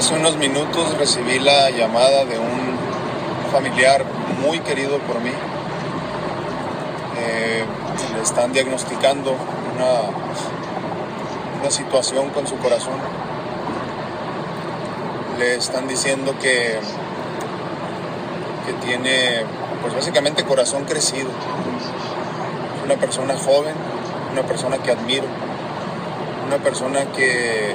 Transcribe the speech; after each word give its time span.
Hace 0.00 0.14
unos 0.14 0.38
minutos 0.38 0.96
recibí 0.96 1.38
la 1.40 1.68
llamada 1.68 2.24
de 2.24 2.38
un 2.38 2.78
familiar 3.52 4.02
muy 4.40 4.58
querido 4.60 4.96
por 5.00 5.20
mí. 5.20 5.28
Eh, 7.18 7.64
le 8.14 8.22
están 8.22 8.50
diagnosticando 8.54 9.32
una, 9.32 10.00
una 11.60 11.70
situación 11.70 12.30
con 12.30 12.46
su 12.46 12.56
corazón. 12.56 12.94
Le 15.38 15.56
están 15.56 15.86
diciendo 15.86 16.32
que, 16.40 16.78
que 18.64 18.72
tiene, 18.86 19.44
pues 19.82 19.94
básicamente 19.94 20.44
corazón 20.44 20.86
crecido. 20.86 21.28
Es 21.28 22.84
una 22.86 22.96
persona 22.96 23.34
joven, 23.36 23.74
una 24.32 24.44
persona 24.44 24.78
que 24.78 24.92
admiro, 24.92 25.26
una 26.46 26.56
persona 26.56 27.04
que, 27.14 27.74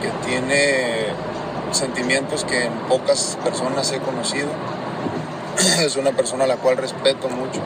que 0.00 0.10
tiene 0.24 1.33
sentimientos 1.76 2.44
que 2.44 2.64
en 2.64 2.72
pocas 2.88 3.38
personas 3.42 3.92
he 3.92 3.98
conocido. 3.98 4.48
Es 5.84 5.96
una 5.96 6.12
persona 6.12 6.44
a 6.44 6.46
la 6.46 6.56
cual 6.56 6.76
respeto 6.76 7.28
mucho 7.28 7.60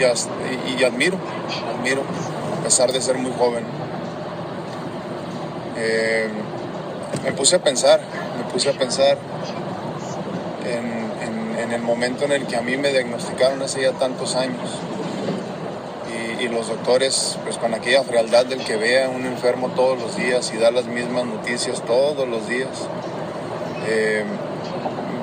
y, 0.00 0.80
y, 0.80 0.84
admiro, 0.84 1.18
admiro, 1.76 2.02
a 2.58 2.62
pesar 2.62 2.92
de 2.92 3.00
ser 3.00 3.18
muy 3.18 3.32
joven. 3.38 3.64
Eh, 5.76 6.28
me 7.24 7.32
puse 7.32 7.56
a 7.56 7.62
pensar, 7.62 8.00
me 8.36 8.50
puse 8.52 8.70
a 8.70 8.72
pensar 8.72 9.18
en, 10.64 11.58
en, 11.58 11.72
el 11.72 11.82
momento 11.82 12.24
en 12.24 12.32
el 12.32 12.46
que 12.46 12.56
a 12.56 12.62
mí 12.62 12.76
me 12.76 12.90
diagnosticaron 12.90 13.62
hace 13.62 13.82
ya 13.82 13.92
tantos 13.92 14.34
años. 14.34 14.70
Y, 16.40 16.44
y, 16.44 16.48
los 16.48 16.68
doctores, 16.68 17.38
pues 17.44 17.58
con 17.58 17.74
aquella 17.74 18.02
frialdad 18.02 18.46
del 18.46 18.64
que 18.64 18.76
ve 18.76 19.04
a 19.04 19.08
un 19.08 19.26
enfermo 19.26 19.68
todos 19.70 20.00
los 20.00 20.16
días 20.16 20.52
y 20.54 20.58
da 20.58 20.70
las 20.70 20.86
mismas 20.86 21.26
noticias 21.26 21.82
todos 21.84 22.26
los 22.28 22.48
días, 22.48 22.88
eh, 23.86 24.24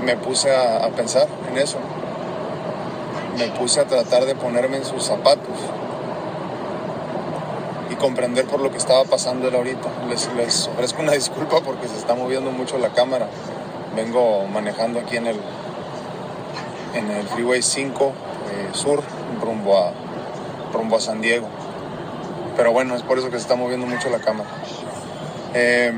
me 0.03 0.15
puse 0.15 0.55
a, 0.55 0.87
pensar 0.95 1.27
en 1.51 1.57
eso. 1.57 1.77
Me 3.37 3.47
puse 3.49 3.79
a 3.79 3.85
tratar 3.85 4.25
de 4.25 4.35
ponerme 4.35 4.77
en 4.77 4.85
sus 4.85 5.03
zapatos 5.03 5.57
comprender 7.97 8.45
por 8.45 8.61
lo 8.61 8.71
que 8.71 8.77
estaba 8.77 9.03
pasando 9.03 9.47
él 9.47 9.55
ahorita. 9.55 9.89
Les, 10.09 10.31
les, 10.33 10.67
ofrezco 10.67 11.02
una 11.02 11.11
disculpa 11.23 11.61
porque 11.61 11.87
se 11.87 11.97
está 11.97 12.15
moviendo 12.15 12.52
mucho 12.52 12.77
la 12.77 12.89
cámara. 12.89 13.27
Vengo 13.95 14.45
manejando 14.47 14.99
aquí 14.99 15.17
en 15.17 15.27
el, 15.27 15.39
en 16.93 17.11
el 17.11 17.27
Freeway 17.27 17.61
5 17.61 18.05
eh, 18.05 18.69
Sur, 18.73 19.02
rumbo 19.41 19.77
a, 19.77 19.91
rumbo 20.78 20.97
a 20.97 21.02
San 21.02 21.22
Diego. 21.22 21.47
Pero 22.56 22.72
bueno, 22.72 22.95
es 22.95 23.03
por 23.03 23.17
eso 23.17 23.30
que 23.30 23.38
se 23.38 23.44
está 23.44 23.56
moviendo 23.56 23.86
mucho 23.86 24.09
la 24.09 24.20
cámara. 24.20 24.50
Eh, 25.53 25.94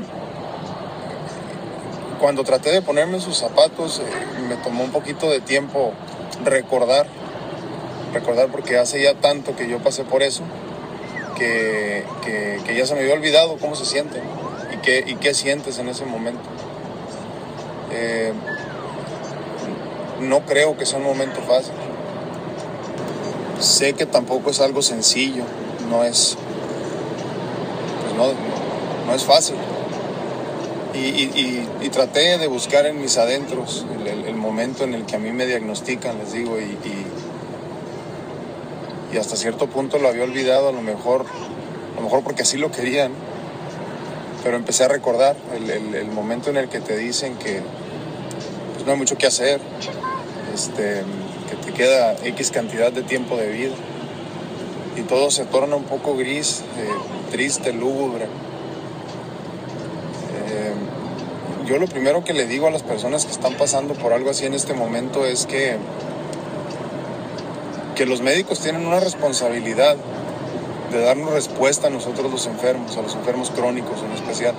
cuando 2.20 2.44
traté 2.44 2.70
de 2.70 2.82
ponerme 2.82 3.20
sus 3.20 3.36
zapatos, 3.36 4.00
eh, 4.00 4.46
me 4.48 4.56
tomó 4.56 4.84
un 4.84 4.90
poquito 4.90 5.30
de 5.30 5.40
tiempo 5.40 5.92
recordar, 6.44 7.06
recordar 8.12 8.48
porque 8.48 8.76
hace 8.76 9.02
ya 9.02 9.14
tanto 9.14 9.56
que 9.56 9.68
yo 9.68 9.78
pasé 9.78 10.04
por 10.04 10.22
eso 10.22 10.42
que, 11.40 12.74
ya 12.76 12.86
se 12.86 12.94
me 12.94 13.00
había 13.00 13.14
olvidado 13.14 13.56
cómo 13.58 13.74
se 13.74 13.84
siente 13.84 14.20
y 14.72 14.76
qué, 14.78 15.04
y 15.06 15.16
qué 15.16 15.34
sientes 15.34 15.78
en 15.78 15.88
ese 15.88 16.04
momento. 16.04 16.42
Eh, 17.92 18.32
no 20.20 20.40
creo 20.40 20.76
que 20.76 20.86
sea 20.86 20.98
un 20.98 21.04
momento 21.04 21.40
fácil. 21.42 21.72
Sé 23.60 23.92
que 23.92 24.06
tampoco 24.06 24.50
es 24.50 24.60
algo 24.60 24.80
sencillo, 24.80 25.44
no 25.90 26.02
es, 26.02 26.36
pues 28.02 28.14
no, 28.14 29.14
es 29.14 29.24
fácil. 29.24 29.56
Y, 30.94 31.88
traté 31.90 32.38
de 32.38 32.46
buscar 32.46 32.86
en 32.86 33.00
mis 33.00 33.18
adentros 33.18 33.84
el, 33.98 34.06
el, 34.26 34.34
momento 34.36 34.84
en 34.84 34.94
el 34.94 35.04
que 35.04 35.16
a 35.16 35.18
mí 35.18 35.32
me 35.32 35.44
diagnostican, 35.44 36.18
les 36.18 36.32
digo, 36.32 36.56
y, 36.58 36.78
hasta 39.18 39.36
cierto 39.36 39.66
punto 39.66 39.98
lo 39.98 40.08
había 40.08 40.22
olvidado, 40.24 40.68
a 40.68 40.72
lo 40.72 40.80
mejor, 40.80 41.26
a 41.92 41.96
lo 41.96 42.02
mejor 42.02 42.22
porque 42.22 42.42
así 42.42 42.56
lo 42.56 42.70
querían, 42.70 43.12
pero 44.42 44.56
empecé 44.56 44.84
a 44.84 44.88
recordar 44.88 45.36
el, 45.52 46.06
momento 46.06 46.48
en 46.48 46.56
el 46.56 46.68
que 46.68 46.80
te 46.80 46.96
dicen 46.96 47.36
que 47.36 47.60
pues, 48.72 48.86
no 48.86 48.92
hay 48.92 48.98
mucho 48.98 49.18
que 49.18 49.26
hacer, 49.26 49.60
este, 50.54 51.02
que 51.50 51.56
te 51.56 51.72
queda 51.72 52.16
X 52.24 52.50
cantidad 52.50 52.92
de 52.92 53.02
tiempo 53.02 53.36
de 53.36 53.48
vida 53.50 53.74
y 54.96 55.02
todo 55.02 55.30
se 55.30 55.44
torna 55.44 55.76
un 55.76 55.84
poco 55.84 56.16
gris, 56.16 56.62
eh, 56.78 56.88
triste, 57.30 57.72
lúgubre. 57.72 58.24
Eh, 60.46 60.72
yo 61.66 61.78
lo 61.78 61.86
primero 61.86 62.24
que 62.24 62.32
le 62.32 62.46
digo 62.46 62.66
a 62.66 62.70
las 62.70 62.82
personas 62.82 63.24
que 63.24 63.32
están 63.32 63.54
pasando 63.54 63.94
por 63.94 64.12
algo 64.12 64.30
así 64.30 64.46
en 64.46 64.54
este 64.54 64.74
momento 64.74 65.26
es 65.26 65.46
que 65.46 65.76
que 67.94 68.06
los 68.06 68.22
médicos 68.22 68.60
tienen 68.60 68.86
una 68.86 68.98
responsabilidad 68.98 69.94
de 70.90 71.00
darnos 71.00 71.34
respuesta 71.34 71.88
a 71.88 71.90
nosotros 71.90 72.30
los 72.30 72.46
enfermos, 72.46 72.96
a 72.96 73.02
los 73.02 73.14
enfermos 73.14 73.50
crónicos 73.50 74.02
en 74.02 74.12
especial. 74.12 74.54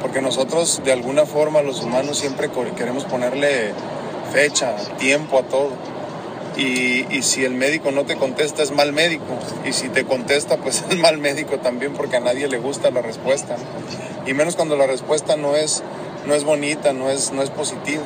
Porque 0.00 0.22
nosotros 0.22 0.80
de 0.84 0.92
alguna 0.92 1.26
forma 1.26 1.62
los 1.62 1.82
humanos 1.82 2.18
siempre 2.18 2.48
queremos 2.76 3.04
ponerle 3.04 3.72
fecha, 4.32 4.76
tiempo 4.98 5.38
a 5.38 5.42
todo. 5.42 5.72
Y, 6.60 7.22
si 7.22 7.44
el 7.44 7.54
médico 7.54 7.90
no 7.90 8.04
te 8.04 8.16
contesta 8.16 8.62
es 8.62 8.70
mal 8.70 8.92
médico. 8.92 9.24
Y 9.64 9.72
si 9.72 9.88
te 9.88 10.04
contesta 10.04 10.58
pues 10.58 10.84
es 10.90 10.98
mal 10.98 11.18
médico 11.18 11.58
también 11.58 11.94
porque 11.94 12.16
a 12.16 12.20
nadie 12.20 12.48
le 12.48 12.58
gusta 12.58 12.90
la 12.90 13.02
respuesta. 13.02 13.56
Y 14.26 14.34
menos 14.34 14.56
cuando 14.56 14.76
la 14.76 14.86
respuesta 14.86 15.36
no 15.36 15.56
es, 15.56 15.82
no 16.26 16.34
es 16.34 16.44
bonita, 16.44 16.92
no 16.92 17.08
es, 17.10 17.32
no 17.32 17.42
es 17.42 17.50
positiva. 17.50 18.02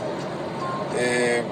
Eh, 0.98 1.42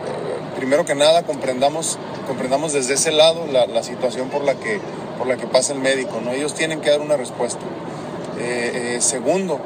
primero 0.56 0.84
que 0.84 0.94
nada 0.94 1.24
comprendamos 1.24 1.98
comprendamos 2.26 2.72
desde 2.72 2.94
ese 2.94 3.12
lado 3.12 3.46
la, 3.46 3.82
situación 3.82 4.28
por 4.28 4.42
la, 4.42 4.54
que, 4.54 4.78
por 5.18 5.26
la 5.26 5.36
que 5.36 5.46
pasa 5.46 5.72
el 5.72 5.80
médico, 5.80 6.20
¿no? 6.24 6.32
Ellos 6.32 6.54
tienen 6.54 6.80
que 6.80 6.90
dar 6.90 7.00
una 7.00 7.16
respuesta. 7.16 7.60
Eh, 8.38 8.94
eh, 8.96 9.00
segundo, 9.00 9.60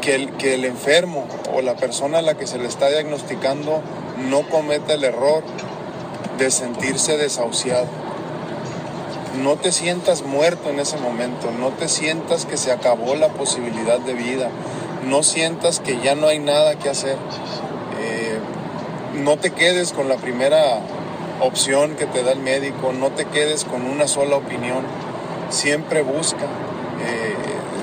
que 0.00 0.14
el, 0.14 0.32
que 0.32 0.54
el 0.54 0.64
enfermo 0.64 1.26
o 1.54 1.62
la 1.62 1.76
persona 1.76 2.18
a 2.18 2.22
la 2.22 2.34
que 2.34 2.46
se 2.46 2.58
le 2.58 2.66
está 2.66 2.88
diagnosticando 2.88 3.82
no 4.28 4.48
cometa 4.48 4.94
el 4.94 5.04
error 5.04 5.42
de 6.38 6.50
sentirse 6.50 7.16
desahuciado. 7.16 7.86
No 9.42 9.56
te 9.56 9.72
sientas 9.72 10.22
muerto 10.22 10.70
en 10.70 10.80
ese 10.80 10.96
momento, 10.98 11.50
no 11.50 11.68
te 11.70 11.88
sientas 11.88 12.44
que 12.44 12.56
se 12.56 12.72
acabó 12.72 13.14
la 13.14 13.28
posibilidad 13.28 14.00
de 14.00 14.14
vida, 14.14 14.50
no 15.06 15.22
sientas 15.22 15.80
que 15.80 16.00
ya 16.00 16.14
no 16.14 16.26
hay 16.26 16.38
nada 16.38 16.76
que 16.76 16.88
hacer. 16.88 17.16
Eh, 18.00 18.38
no 19.22 19.36
te 19.36 19.50
quedes 19.50 19.92
con 19.92 20.08
la 20.08 20.16
primera 20.16 20.80
opción 21.40 21.94
que 21.94 22.06
te 22.06 22.22
da 22.22 22.32
el 22.32 22.40
médico, 22.40 22.92
no 22.92 23.10
te 23.10 23.26
quedes 23.26 23.64
con 23.64 23.84
una 23.84 24.08
sola 24.08 24.36
opinión, 24.36 24.84
siempre 25.50 26.02
busca 26.02 26.46
eh, 27.06 27.34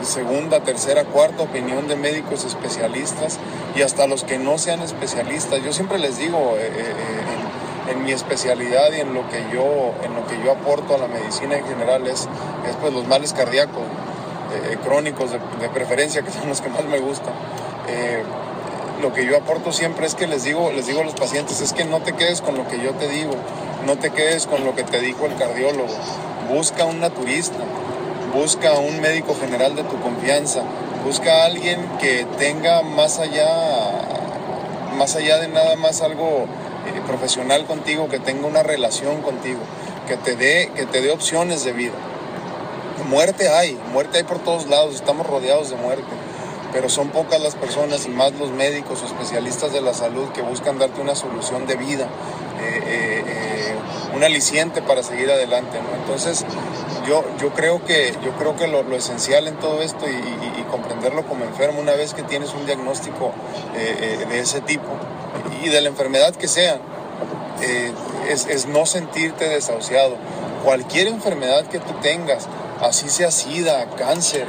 segunda, 0.06 0.62
tercera, 0.62 1.04
cuarta 1.06 1.44
opinión 1.44 1.88
de 1.88 1.96
médicos 1.96 2.46
especialistas 2.46 3.40
y 3.76 3.82
hasta 3.82 4.08
los 4.08 4.24
que 4.24 4.38
no 4.38 4.58
sean 4.58 4.82
especialistas. 4.82 5.64
Yo 5.64 5.74
siempre 5.74 6.00
les 6.00 6.18
digo, 6.18 6.56
eh, 6.58 6.68
eh, 6.68 7.45
en, 7.90 8.04
mi 8.04 8.12
especialidad 8.12 8.92
y 8.94 9.02
en 9.02 9.14
lo 9.14 9.28
que 9.30 9.44
yo, 9.52 9.94
en 10.04 10.14
lo 10.14 10.26
que 10.28 10.42
yo 10.44 10.52
aporto 10.52 10.96
a 10.96 10.98
la 10.98 11.08
medicina 11.08 11.58
en 11.58 11.66
general 11.66 12.06
es, 12.08 12.22
es 12.68 12.76
pues, 12.82 12.94
los 12.94 13.08
males 13.08 13.34
cardíacos, 13.34 13.84
crónicos 14.84 15.32
de, 15.32 15.70
preferencia, 15.70 16.22
que 16.22 16.32
son 16.32 16.48
los 16.48 16.62
que 16.62 16.70
más 16.70 16.86
me 16.86 17.00
gustan. 17.00 17.34
Lo 19.02 19.12
que 19.14 19.26
yo 19.26 19.38
aporto 19.38 19.74
siempre 19.74 20.06
es 20.06 20.16
que 20.16 20.26
les 20.26 20.46
digo, 20.46 20.72
les 20.72 20.88
digo 20.88 21.02
a 21.02 21.04
los 21.04 21.16
pacientes, 21.16 21.60
es 21.60 21.74
que 21.74 21.84
no 21.84 22.00
te 22.00 22.14
quedes 22.14 22.42
con 22.42 22.58
lo 22.58 22.66
que 22.68 22.80
yo 22.80 22.92
te 22.94 23.10
digo, 23.10 23.34
no 23.86 23.98
te 23.98 24.12
quedes 24.12 24.48
con 24.48 24.64
lo 24.64 24.74
que 24.74 24.84
te 24.84 25.02
dijo 25.02 25.26
el 25.26 25.36
cardiólogo, 25.36 25.94
busca 26.50 26.86
un 26.86 27.02
naturista, 27.02 27.60
busca 28.34 28.74
un 28.74 29.02
médico 29.02 29.36
general 29.40 29.76
de 29.76 29.84
tu 29.84 30.00
confianza, 30.00 30.62
busca 31.04 31.42
a 31.44 31.46
alguien 31.46 31.86
que 32.00 32.26
tenga 32.38 32.84
más 32.84 33.20
allá, 33.20 33.48
más 34.98 35.16
allá 35.18 35.40
de 35.40 35.50
nada 35.50 35.76
más 35.76 36.02
algo 36.02 36.46
eh, 36.46 36.48
profesional 37.08 37.66
contigo, 37.66 38.10
que 38.10 38.20
tenga 38.20 38.48
una 38.48 38.64
relación 38.64 39.22
contigo, 39.22 39.60
que 40.08 40.18
te 40.18 40.36
dé, 40.36 40.72
que 40.76 40.86
te 40.86 41.02
dé 41.02 41.12
opciones 41.12 41.64
de 41.64 41.74
vida. 41.74 41.96
Muerte 43.10 43.50
hay, 43.50 43.78
muerte 43.92 44.18
hay 44.18 44.24
por 44.24 44.40
todos 44.40 44.68
lados, 44.68 44.96
estamos 44.96 45.28
rodeados 45.28 45.70
de 45.70 45.76
muerte 45.76 46.04
pero 46.76 46.90
son 46.90 47.08
pocas 47.08 47.40
las 47.40 47.56
personas 47.56 48.06
y 48.06 48.10
más 48.10 48.34
los 48.34 48.52
médicos 48.52 49.02
o 49.02 49.06
especialistas 49.06 49.72
de 49.72 49.80
la 49.80 49.94
salud 49.94 50.28
que 50.34 50.42
buscan 50.42 50.78
darte 50.78 51.00
una 51.00 51.16
solución 51.16 51.66
de 51.68 51.78
vida, 51.78 52.10
eh, 52.62 52.84
eh, 52.86 53.24
eh, 53.26 53.76
un 54.14 54.22
aliciente 54.26 54.82
para 54.82 55.02
seguir 55.02 55.32
adelante. 55.32 55.80
Entonces, 56.02 56.46
yo, 57.08 57.24
yo 57.40 57.54
creo 57.54 57.86
que, 57.86 58.14
yo 58.22 58.34
creo 58.34 58.58
que 58.58 58.68
lo, 58.68 58.82
esencial 58.94 59.48
en 59.48 59.56
todo 59.56 59.82
esto 59.82 60.06
y, 60.06 60.66
comprenderlo 60.70 61.26
como 61.26 61.46
enfermo 61.46 61.80
una 61.80 61.94
vez 61.94 62.14
que 62.14 62.24
tienes 62.24 62.54
un 62.54 62.66
diagnóstico 62.66 63.32
de 63.74 64.40
ese 64.40 64.60
tipo 64.60 64.90
y 65.64 65.70
de 65.70 65.80
la 65.80 65.88
enfermedad 65.88 66.36
que 66.36 66.50
sea, 66.50 66.82
es, 67.62 68.46
es 68.48 68.68
no 68.68 68.86
sentirte 68.86 69.48
desahuciado. 69.48 70.16
Cualquier 70.64 71.08
enfermedad 71.08 71.66
que 71.68 71.80
tú 71.80 71.94
tengas, 72.02 72.48
así 72.82 73.10
sea 73.10 73.32
SIDA, 73.32 73.88
cáncer, 73.98 74.48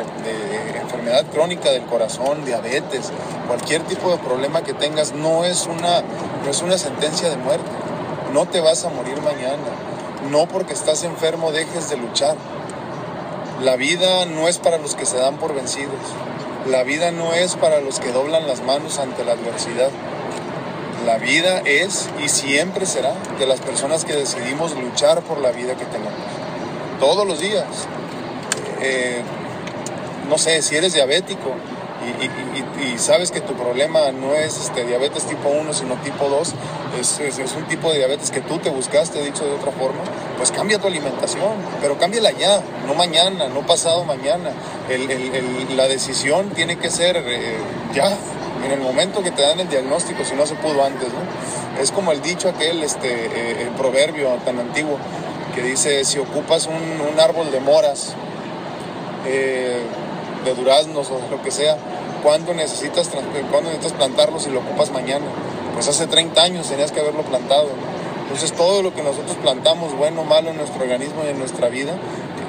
enfermedad 0.81 1.27
crónica 1.33 1.71
del 1.71 1.85
corazón, 1.85 2.45
diabetes, 2.45 3.13
cualquier 3.47 3.83
tipo 3.83 4.11
de 4.11 4.19
problema 4.19 4.63
que 4.63 4.73
tengas, 4.73 5.13
no 5.13 5.45
es 5.45 5.67
una, 5.67 6.03
no 6.45 6.51
es 6.51 6.63
una 6.63 6.79
sentencia 6.79 7.29
de 7.29 7.37
muerte. 7.37 7.71
No 8.33 8.47
te 8.47 8.61
vas 8.61 8.85
a 8.85 8.91
morir 8.91 9.21
mañana. 9.23 9.63
No 10.31 10.49
porque 10.49 10.73
estás 10.73 11.05
enfermo 11.05 11.53
dejes 11.53 11.89
de 11.89 11.97
luchar. 11.97 12.37
La 13.63 13.77
vida 13.77 14.27
no 14.27 14.49
es 14.49 14.59
para 14.59 14.79
los 14.79 14.95
que 14.95 15.07
se 15.07 15.17
dan 15.17 15.37
por 15.37 15.55
vencidos. 15.55 15.95
La 16.67 16.83
vida 16.83 17.13
no 17.13 17.33
es 17.33 17.55
para 17.55 17.81
los 17.81 18.01
que 18.01 18.13
doblan 18.13 18.47
las 18.47 18.63
manos 18.63 18.99
ante 18.99 19.25
la 19.25 19.33
adversidad. 19.33 19.91
La 21.07 21.19
vida 21.19 21.63
es 21.65 22.09
y 22.21 22.29
siempre 22.29 22.85
será 22.85 23.15
de 23.39 23.47
las 23.47 23.61
personas 23.61 24.05
que 24.05 24.13
decidimos 24.13 24.75
luchar 24.75 25.23
por 25.23 25.41
la 25.41 25.53
vida 25.53 25.77
que 25.77 25.85
tenemos. 25.85 26.19
Todos 26.99 27.25
los 27.25 27.39
días. 27.39 27.65
Eh, 28.83 29.23
no 30.29 30.37
sé, 30.37 30.61
si 30.63 30.75
eres 30.75 30.95
diabético 30.95 31.55
y, 32.83 32.99
sabes 32.99 33.31
que 33.31 33.41
tu 33.41 33.55
problema 33.55 34.11
no 34.11 34.35
es 34.35 34.59
este, 34.59 34.85
diabetes 34.85 35.25
tipo 35.25 35.49
1, 35.49 35.73
sino 35.75 35.95
tipo 35.97 36.29
2, 36.29 36.55
es, 37.01 37.53
un 37.57 37.65
tipo 37.69 37.91
de 37.91 37.99
diabetes 37.99 38.31
que 38.31 38.41
tú 38.41 38.59
te 38.59 38.71
buscaste, 38.71 39.23
dicho 39.23 39.45
de 39.45 39.53
otra 39.53 39.71
forma, 39.73 40.01
pues 40.37 40.51
cambia 40.51 40.79
tu 40.79 40.87
alimentación, 40.87 41.53
pero 41.81 41.99
cámbiala 41.99 42.31
ya, 42.33 42.63
no 42.87 42.95
mañana, 42.95 43.49
no 43.49 43.67
pasado 43.67 44.05
mañana. 44.05 44.51
la 45.77 45.89
decisión 45.89 46.51
tiene 46.51 46.79
que 46.79 46.91
ser 46.91 47.17
eh, 47.17 47.57
ya, 47.95 48.17
en 48.65 48.73
el 48.73 48.81
momento 48.81 49.23
que 49.23 49.31
te 49.31 49.43
dan 49.43 49.61
el 49.61 49.69
diagnóstico, 49.69 50.25
si 50.25 50.35
no 50.35 50.47
se 50.47 50.55
pudo 50.55 50.85
antes, 50.85 51.09
¿no? 51.09 51.81
Es 51.81 51.93
como 51.93 52.13
el 52.13 52.23
dicho 52.23 52.49
aquel, 52.49 52.83
este, 52.83 53.27
eh, 53.27 53.63
el 53.63 53.69
proverbio 53.71 54.29
tan 54.45 54.59
antiguo, 54.59 54.99
que 55.55 55.63
dice, 55.63 56.05
si 56.05 56.19
ocupas 56.19 56.67
un, 56.67 57.21
árbol 57.21 57.51
de 57.51 57.61
moras, 57.61 58.15
eh, 59.27 59.83
de 60.45 60.55
duraznos 60.55 61.11
o 61.11 61.21
lo 61.31 61.43
que 61.43 61.51
sea, 61.51 61.77
¿cuándo 62.23 62.55
necesitas, 62.55 63.09
¿cuándo 63.51 63.71
necesitas 63.71 63.93
plantarlo 63.93 64.39
si 64.39 64.51
lo 64.51 64.61
ocupas 64.61 64.91
mañana? 64.91 65.27
Pues 65.75 65.89
hace 65.89 66.07
30 66.07 66.43
años 66.43 66.69
tenías 66.69 66.93
que 66.93 67.01
haberlo 67.01 67.23
plantado. 67.23 67.69
Entonces 68.23 68.53
todo 68.53 68.83
lo 68.83 68.95
que 68.95 69.03
nosotros 69.03 69.37
plantamos, 69.43 69.97
bueno 69.97 70.23
o 70.23 70.25
malo 70.25 70.51
en 70.51 70.57
nuestro 70.57 70.83
organismo 70.83 71.23
y 71.25 71.31
en 71.31 71.39
nuestra 71.39 71.69
vida, 71.69 71.95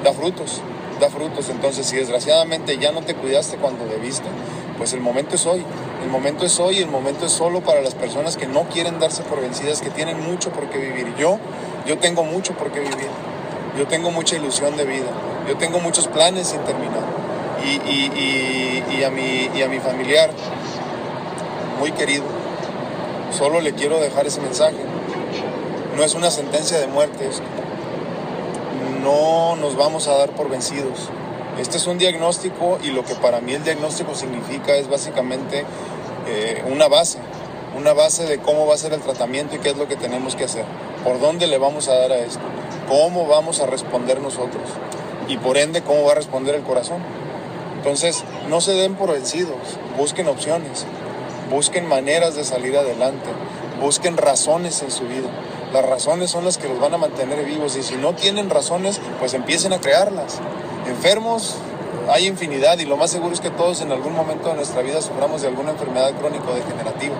da 0.04 0.12
frutos, 0.12 0.60
da 1.00 1.08
frutos. 1.08 1.48
Entonces 1.48 1.86
si 1.86 1.96
desgraciadamente 1.96 2.78
ya 2.78 2.92
no 2.92 3.02
te 3.02 3.14
cuidaste 3.14 3.56
cuando 3.56 3.86
debiste, 3.86 4.28
pues 4.76 4.92
el 4.92 5.00
momento 5.00 5.36
es 5.36 5.46
hoy. 5.46 5.64
El 6.02 6.10
momento 6.10 6.46
es 6.46 6.60
hoy, 6.60 6.78
el 6.78 6.88
momento 6.88 7.26
es 7.26 7.32
solo 7.32 7.60
para 7.60 7.80
las 7.80 7.94
personas 7.94 8.36
que 8.36 8.46
no 8.46 8.64
quieren 8.68 9.00
darse 9.00 9.22
por 9.24 9.40
vencidas, 9.40 9.80
que 9.80 9.90
tienen 9.90 10.20
mucho 10.20 10.50
por 10.50 10.70
qué 10.70 10.78
vivir. 10.78 11.12
Yo, 11.16 11.38
yo 11.86 11.98
tengo 11.98 12.22
mucho 12.22 12.54
por 12.54 12.70
qué 12.70 12.80
vivir. 12.80 13.08
Yo 13.76 13.86
tengo 13.86 14.10
mucha 14.10 14.36
ilusión 14.36 14.76
de 14.76 14.84
vida. 14.84 15.08
Yo 15.48 15.56
tengo 15.56 15.80
muchos 15.80 16.06
planes 16.06 16.48
sin 16.48 16.60
terminar. 16.60 17.02
Y, 17.64 19.02
a 19.02 19.10
mi, 19.10 19.50
y 19.54 19.62
a 19.62 19.68
mi 19.68 19.80
familiar, 19.80 20.30
muy 21.80 21.92
querido, 21.92 22.24
solo 23.36 23.60
le 23.60 23.74
quiero 23.74 23.98
dejar 23.98 24.26
ese 24.26 24.40
mensaje. 24.40 24.78
No 25.96 26.04
es 26.04 26.14
una 26.14 26.30
sentencia 26.30 26.78
de 26.78 26.86
muerte 26.86 27.28
No 29.02 29.56
nos 29.56 29.76
vamos 29.76 30.06
a 30.06 30.16
dar 30.16 30.30
por 30.30 30.48
vencidos 30.48 31.10
este 31.58 31.76
es 31.76 31.86
un 31.86 31.98
diagnóstico 31.98 32.78
y 32.82 32.88
lo 32.88 33.04
que 33.04 33.14
para 33.14 33.40
mí 33.40 33.52
el 33.52 33.64
diagnóstico 33.64 34.14
significa 34.14 34.76
es 34.76 34.88
básicamente 34.88 35.64
eh, 36.28 36.62
una 36.70 36.88
base, 36.88 37.18
una 37.76 37.92
base 37.92 38.26
de 38.26 38.38
cómo 38.38 38.66
va 38.66 38.74
a 38.74 38.78
ser 38.78 38.92
el 38.92 39.00
tratamiento 39.00 39.56
y 39.56 39.58
qué 39.58 39.70
es 39.70 39.76
lo 39.76 39.88
que 39.88 39.96
tenemos 39.96 40.36
que 40.36 40.44
hacer, 40.44 40.64
por 41.04 41.20
dónde 41.20 41.46
le 41.46 41.58
vamos 41.58 41.88
a 41.88 41.94
dar 41.94 42.12
a 42.12 42.18
esto, 42.18 42.42
cómo 42.88 43.26
vamos 43.26 43.60
a 43.60 43.66
responder 43.66 44.20
nosotros 44.20 44.62
y 45.26 45.36
por 45.36 45.58
ende 45.58 45.82
cómo 45.82 46.04
va 46.04 46.12
a 46.12 46.16
responder 46.16 46.54
el 46.54 46.62
corazón. 46.62 47.02
Entonces, 47.76 48.24
no 48.48 48.60
se 48.60 48.72
den 48.72 48.94
por 48.94 49.12
vencidos, 49.12 49.56
busquen 49.96 50.28
opciones, 50.28 50.84
busquen 51.50 51.86
maneras 51.86 52.34
de 52.34 52.44
salir 52.44 52.76
adelante, 52.76 53.28
busquen 53.80 54.16
razones 54.16 54.82
en 54.82 54.90
su 54.90 55.04
vida. 55.04 55.28
Las 55.72 55.84
razones 55.84 56.30
son 56.30 56.44
las 56.44 56.56
que 56.56 56.68
los 56.68 56.80
van 56.80 56.94
a 56.94 56.98
mantener 56.98 57.44
vivos. 57.44 57.76
Y 57.76 57.82
si 57.82 57.96
no 57.96 58.14
tienen 58.14 58.48
razones, 58.48 59.00
pues 59.18 59.34
empiecen 59.34 59.72
a 59.72 59.80
crearlas. 59.80 60.40
Enfermos 60.88 61.54
hay 62.10 62.26
infinidad 62.26 62.78
y 62.78 62.86
lo 62.86 62.96
más 62.96 63.10
seguro 63.10 63.34
es 63.34 63.40
que 63.40 63.50
todos 63.50 63.82
en 63.82 63.92
algún 63.92 64.14
momento 64.14 64.48
de 64.48 64.54
nuestra 64.54 64.80
vida 64.80 65.02
suframos 65.02 65.42
de 65.42 65.48
alguna 65.48 65.72
enfermedad 65.72 66.12
crónico 66.18 66.54
degenerativa. 66.54 67.14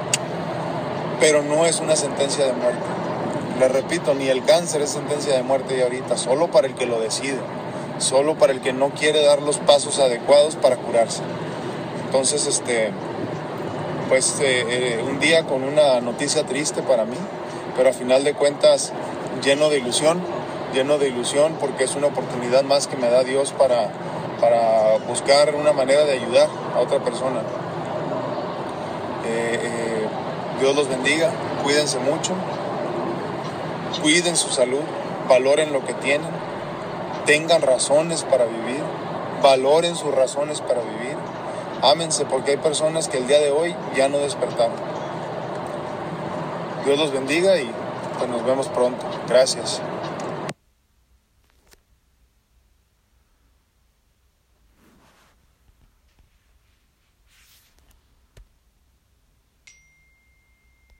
Pero 1.20 1.42
no 1.42 1.66
es 1.66 1.80
una 1.80 1.94
sentencia 1.94 2.46
de 2.46 2.54
muerte. 2.54 2.80
Les 3.60 3.70
repito, 3.70 4.14
ni 4.14 4.28
el 4.28 4.44
cáncer 4.44 4.82
es 4.82 4.90
sentencia 4.90 5.34
de 5.34 5.42
muerte 5.42 5.76
y 5.76 5.82
ahorita, 5.82 6.16
solo 6.16 6.48
para 6.48 6.66
el 6.66 6.74
que 6.74 6.86
lo 6.86 6.98
decide, 7.00 7.38
solo 7.98 8.36
para 8.36 8.52
el 8.52 8.60
que 8.60 8.72
no 8.72 8.90
quiere 8.90 9.22
dar 9.22 9.42
los 9.42 9.58
pasos 9.58 9.98
adecuados 9.98 10.56
para 10.56 10.76
curarse. 10.76 11.22
Entonces, 12.06 12.46
este, 12.46 12.92
pues 14.08 14.38
eh, 14.40 14.64
eh, 14.68 15.04
un 15.06 15.20
día 15.20 15.44
con 15.44 15.64
una 15.64 16.00
noticia 16.00 16.44
triste 16.44 16.82
para 16.82 17.04
mí, 17.04 17.16
pero 17.76 17.90
a 17.90 17.92
final 17.92 18.24
de 18.24 18.32
cuentas 18.32 18.92
lleno 19.44 19.68
de 19.68 19.78
ilusión, 19.78 20.22
lleno 20.72 20.98
de 20.98 21.08
ilusión 21.08 21.56
porque 21.60 21.84
es 21.84 21.94
una 21.94 22.08
oportunidad 22.08 22.62
más 22.64 22.86
que 22.86 22.96
me 22.96 23.08
da 23.08 23.24
Dios 23.24 23.52
para, 23.52 23.88
para 24.40 24.98
buscar 25.06 25.54
una 25.54 25.72
manera 25.72 26.04
de 26.04 26.12
ayudar 26.12 26.48
a 26.74 26.80
otra 26.80 27.00
persona. 27.00 27.40
Eh, 29.26 29.60
eh, 29.62 30.08
Dios 30.60 30.74
los 30.74 30.88
bendiga, 30.88 31.30
cuídense 31.62 31.98
mucho, 31.98 32.34
cuiden 34.02 34.36
su 34.36 34.50
salud, 34.50 34.80
valoren 35.28 35.72
lo 35.72 35.84
que 35.84 35.94
tienen, 35.94 36.30
tengan 37.26 37.62
razones 37.62 38.24
para 38.24 38.44
vivir, 38.44 38.82
valoren 39.42 39.96
sus 39.96 40.14
razones 40.14 40.60
para 40.60 40.80
vivir, 40.80 41.16
ámense 41.82 42.24
porque 42.24 42.52
hay 42.52 42.56
personas 42.56 43.08
que 43.08 43.18
el 43.18 43.26
día 43.26 43.38
de 43.38 43.50
hoy 43.50 43.74
ya 43.94 44.08
no 44.08 44.18
despertaron. 44.18 44.76
Dios 46.84 46.98
los 46.98 47.12
bendiga 47.12 47.58
y 47.58 47.70
pues 48.18 48.30
nos 48.30 48.44
vemos 48.44 48.68
pronto. 48.68 49.04
Gracias. 49.28 49.80